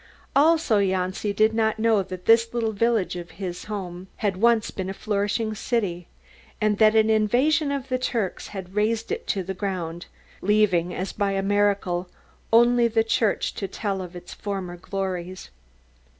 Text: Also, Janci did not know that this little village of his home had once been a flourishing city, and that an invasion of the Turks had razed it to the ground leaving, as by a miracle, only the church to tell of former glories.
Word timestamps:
Also, 0.35 0.79
Janci 0.79 1.31
did 1.31 1.53
not 1.53 1.77
know 1.77 2.01
that 2.01 2.25
this 2.25 2.51
little 2.55 2.71
village 2.71 3.15
of 3.15 3.29
his 3.37 3.65
home 3.65 4.07
had 4.17 4.35
once 4.37 4.71
been 4.71 4.89
a 4.89 4.95
flourishing 4.95 5.53
city, 5.53 6.07
and 6.59 6.79
that 6.79 6.95
an 6.95 7.11
invasion 7.11 7.71
of 7.71 7.87
the 7.87 7.99
Turks 7.99 8.47
had 8.47 8.73
razed 8.73 9.11
it 9.11 9.27
to 9.27 9.43
the 9.43 9.53
ground 9.53 10.07
leaving, 10.41 10.91
as 10.91 11.13
by 11.13 11.33
a 11.33 11.43
miracle, 11.43 12.09
only 12.51 12.87
the 12.87 13.03
church 13.03 13.53
to 13.53 13.67
tell 13.67 14.01
of 14.01 14.19
former 14.27 14.75
glories. 14.75 15.51